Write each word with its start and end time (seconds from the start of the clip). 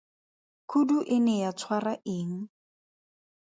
Khudu 0.69 0.97
e 1.15 1.17
ne 1.25 1.33
ya 1.41 1.51
tshwara 1.57 1.93
eng? 2.17 2.35